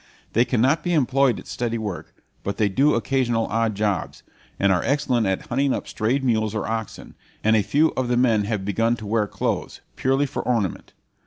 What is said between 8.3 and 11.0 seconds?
have begun to wear clothes, purely for ornament.